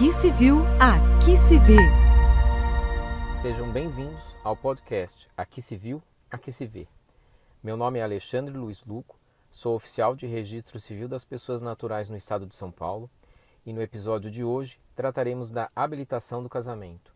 [0.00, 1.76] Aqui se viu, aqui se vê.
[3.42, 6.88] Sejam bem-vindos ao podcast Aqui se viu, aqui se vê.
[7.62, 9.18] Meu nome é Alexandre Luiz Luco,
[9.50, 13.10] sou oficial de Registro Civil das Pessoas Naturais no Estado de São Paulo
[13.66, 17.14] e no episódio de hoje trataremos da habilitação do casamento.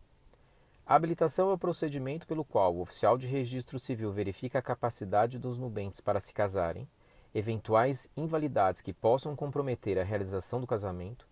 [0.85, 5.39] A habilitação é o procedimento pelo qual o oficial de registro civil verifica a capacidade
[5.39, 6.87] dos nubentes para se casarem,
[7.33, 11.25] eventuais invalidades que possam comprometer a realização do casamento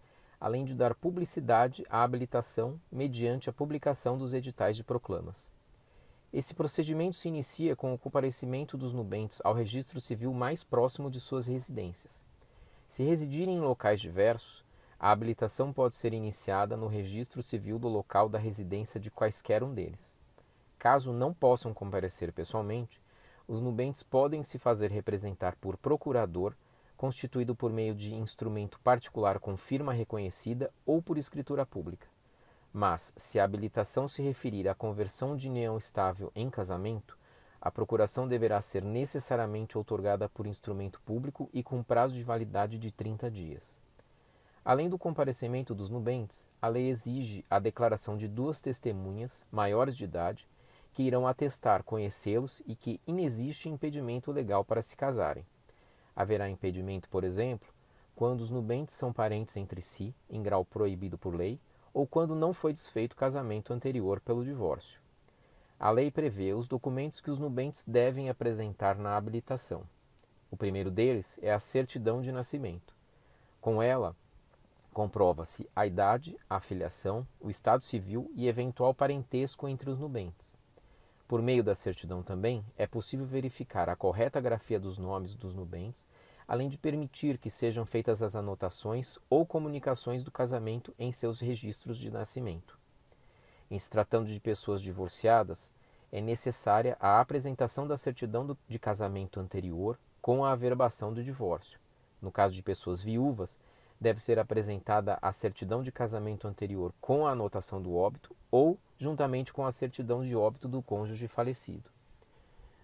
[0.44, 5.50] além de dar publicidade à habilitação mediante a publicação dos editais de proclamas.
[6.34, 11.22] Esse procedimento se inicia com o comparecimento dos nubentes ao registro civil mais próximo de
[11.22, 12.22] suas residências.
[12.90, 14.66] Se residirem em locais diversos,
[15.00, 19.74] a habilitação pode ser iniciada no registro civil do local da residência de quaisquer um
[19.74, 20.14] deles.
[20.78, 23.02] Caso não possam comparecer pessoalmente,
[23.48, 26.54] os nubentes podem se fazer representar por procurador
[27.04, 32.08] constituído por meio de instrumento particular com firma reconhecida ou por escritura pública.
[32.72, 37.18] Mas, se a habilitação se referir à conversão de união estável em casamento,
[37.60, 42.90] a procuração deverá ser necessariamente outorgada por instrumento público e com prazo de validade de
[42.90, 43.82] 30 dias.
[44.64, 50.06] Além do comparecimento dos nubentes, a lei exige a declaração de duas testemunhas, maiores de
[50.06, 50.48] idade,
[50.94, 55.46] que irão atestar conhecê-los e que inexiste impedimento legal para se casarem.
[56.16, 57.74] Haverá impedimento, por exemplo,
[58.16, 61.60] quando os nubentes são parentes entre si, em grau proibido por lei,
[61.94, 65.00] ou quando não foi desfeito o casamento anterior pelo divórcio.
[65.80, 69.84] A lei prevê os documentos que os nubentes devem apresentar na habilitação.
[70.50, 72.94] O primeiro deles é a certidão de nascimento.
[73.60, 74.16] Com ela,
[74.94, 80.56] comprova-se a idade, a filiação, o estado civil e eventual parentesco entre os nubentes.
[81.28, 86.06] Por meio da certidão também é possível verificar a correta grafia dos nomes dos nubentes,
[86.48, 91.98] além de permitir que sejam feitas as anotações ou comunicações do casamento em seus registros
[91.98, 92.78] de nascimento.
[93.72, 95.74] Em se tratando de pessoas divorciadas,
[96.12, 101.80] é necessária a apresentação da certidão de casamento anterior com a averbação do divórcio.
[102.22, 103.60] No caso de pessoas viúvas,
[104.04, 109.54] deve ser apresentada a certidão de casamento anterior com a anotação do óbito ou juntamente
[109.54, 111.90] com a certidão de óbito do cônjuge falecido.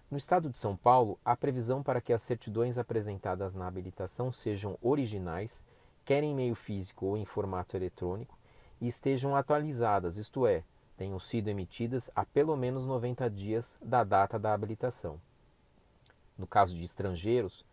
[0.09, 4.78] No estado de São Paulo, há previsão para que as certidões apresentadas na habilitação sejam
[4.81, 5.66] originais,
[6.06, 8.38] quer em meio físico ou em formato eletrônico,
[8.79, 10.63] e estejam atualizadas, isto é,
[10.96, 15.19] tenham sido emitidas há pelo menos 90 dias da data da habilitação.
[16.38, 17.66] No caso de estrangeiros,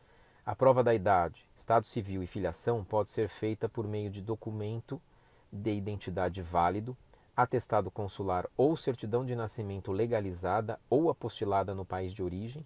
[0.47, 5.03] a prova da idade, estado civil e filiação pode ser feita por meio de documento
[5.51, 6.97] de identidade válido,
[7.37, 12.65] atestado consular ou certidão de nascimento legalizada ou apostilada no país de origem,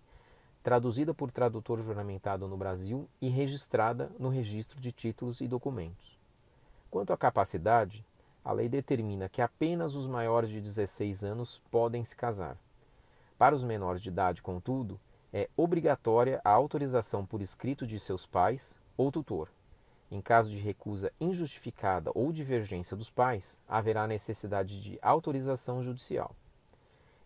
[0.63, 6.19] traduzida por tradutor juramentado no Brasil e registrada no registro de títulos e documentos.
[6.91, 8.05] Quanto à capacidade,
[8.45, 12.59] a lei determina que apenas os maiores de 16 anos podem se casar.
[13.39, 15.01] Para os menores de idade, contudo,
[15.33, 19.49] é obrigatória a autorização por escrito de seus pais ou tutor.
[20.11, 26.35] Em caso de recusa injustificada ou divergência dos pais, haverá necessidade de autorização judicial.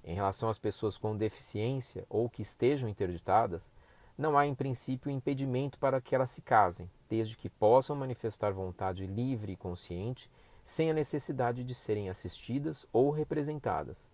[0.05, 3.73] Em relação às pessoas com deficiência ou que estejam interditadas,
[4.19, 9.07] não há em princípio impedimento para que elas se casem, desde que possam manifestar vontade
[9.07, 10.31] livre e consciente,
[10.63, 14.13] sem a necessidade de serem assistidas ou representadas.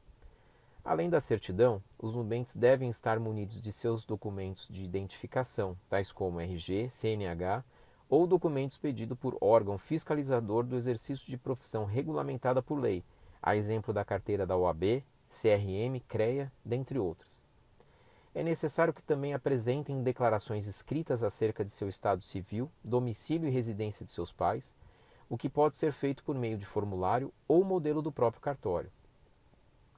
[0.85, 6.41] Além da certidão, os nubentes devem estar munidos de seus documentos de identificação, tais como
[6.41, 7.63] RG, CNH
[8.09, 13.05] ou documentos pedidos por órgão fiscalizador do exercício de profissão regulamentada por lei,
[13.41, 17.45] a exemplo da carteira da OAB, CRM, CREA, dentre outras.
[18.35, 24.05] É necessário que também apresentem declarações escritas acerca de seu estado civil, domicílio e residência
[24.05, 24.75] de seus pais,
[25.29, 28.91] o que pode ser feito por meio de formulário ou modelo do próprio cartório.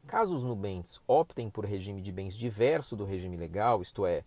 [0.06, 4.24] Caso os nubentes optem por regime de bens diverso do regime legal, isto é,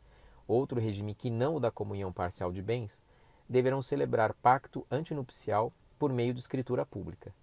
[0.48, 3.04] outro regime que não o da comunhão parcial de bens,
[3.48, 7.34] deverão celebrar pacto antinupcial por meio de escritura pública.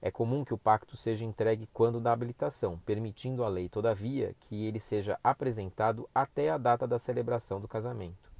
[0.00, 4.64] É comum que o pacto seja entregue quando da habilitação, permitindo a lei, todavia, que
[4.64, 8.30] ele seja apresentado até a data da celebração do casamento.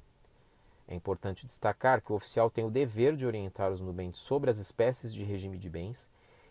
[0.87, 4.57] É importante destacar que o oficial tem o dever de orientar os nubentes sobre as
[4.57, 6.09] espécies de regime de bens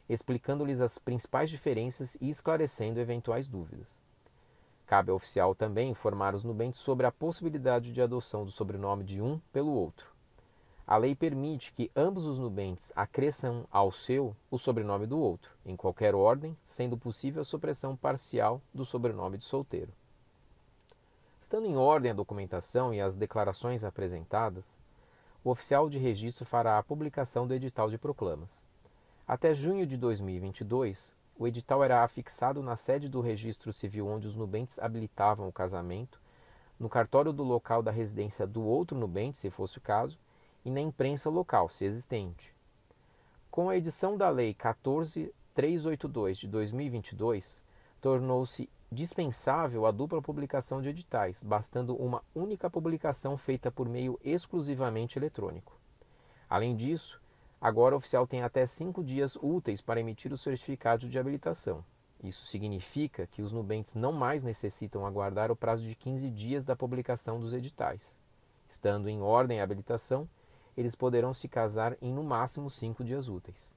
[0.08, 3.98] explicando-lhes as principais diferenças e esclarecendo eventuais dúvidas.
[4.86, 9.20] Cabe ao oficial também informar os nubentes sobre a possibilidade de adoção do sobrenome de
[9.20, 10.12] um pelo outro.
[10.86, 15.76] A lei permite que ambos os nubentes acresçam ao seu o sobrenome do outro, em
[15.76, 19.92] qualquer ordem, sendo possível a supressão parcial do sobrenome de solteiro.
[21.38, 24.78] Estando em ordem a documentação e as declarações apresentadas,
[25.44, 28.64] o oficial de registro fará a publicação do edital de proclamas.
[29.28, 34.34] Até junho de 2022, o edital era afixado na sede do registro civil onde os
[34.34, 36.18] nubentes habilitavam o casamento,
[36.80, 40.18] no cartório do local da residência do outro nubente, se fosse o caso,
[40.64, 42.54] e na imprensa local, se existente.
[43.50, 47.62] Com a edição da Lei 14382 de 2022,
[48.00, 55.18] tornou-se dispensável a dupla publicação de editais, bastando uma única publicação feita por meio exclusivamente
[55.18, 55.76] eletrônico.
[56.48, 57.20] Além disso,
[57.60, 61.84] Agora, o oficial tem até cinco dias úteis para emitir o certificado de habilitação.
[62.22, 66.76] Isso significa que os nubentes não mais necessitam aguardar o prazo de 15 dias da
[66.76, 68.20] publicação dos editais.
[68.68, 70.28] Estando em ordem a habilitação,
[70.76, 73.74] eles poderão se casar em no máximo cinco dias úteis.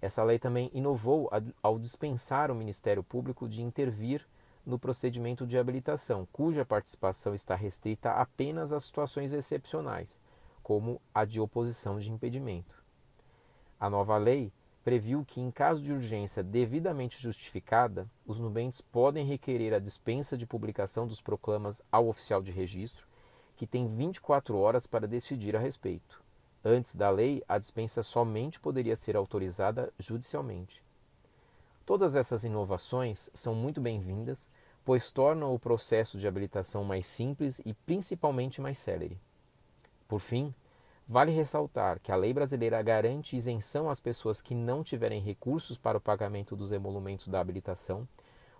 [0.00, 1.30] Essa lei também inovou
[1.62, 4.26] ao dispensar o Ministério Público de intervir
[4.64, 10.20] no procedimento de habilitação, cuja participação está restrita apenas a situações excepcionais,
[10.62, 12.87] como a de oposição de impedimento.
[13.80, 14.52] A nova lei
[14.82, 20.46] previu que, em caso de urgência devidamente justificada, os nubentes podem requerer a dispensa de
[20.46, 23.06] publicação dos proclamas ao oficial de registro,
[23.56, 26.22] que tem 24 horas para decidir a respeito.
[26.64, 30.82] Antes da lei, a dispensa somente poderia ser autorizada judicialmente.
[31.86, 34.50] Todas essas inovações são muito bem-vindas,
[34.84, 39.20] pois tornam o processo de habilitação mais simples e principalmente mais célere.
[40.08, 40.54] Por fim,
[41.10, 45.96] Vale ressaltar que a lei brasileira garante isenção às pessoas que não tiverem recursos para
[45.96, 48.06] o pagamento dos emolumentos da habilitação,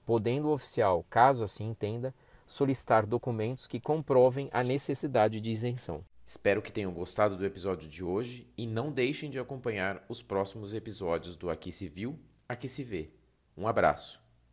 [0.06, 2.14] podendo o oficial, caso assim entenda,
[2.46, 6.02] solicitar documentos que comprovem a necessidade de isenção.
[6.24, 10.72] Espero que tenham gostado do episódio de hoje e não deixem de acompanhar os próximos
[10.72, 12.18] episódios do Aqui se Viu,
[12.48, 13.10] Aqui se Vê.
[13.58, 14.26] Um abraço.